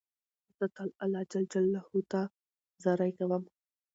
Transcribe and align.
زه 0.57 0.65
تل 0.75 0.89
الله 1.03 1.21
جل 1.31 1.43
جلاله 1.51 1.83
ته 2.11 2.21
زارۍ 2.83 3.11
کوم. 3.17 3.43